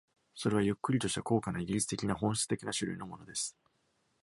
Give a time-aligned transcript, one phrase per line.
[0.33, 3.55] それはゆっくりとした、高価な、イギリス的な、本質的な種類のものです。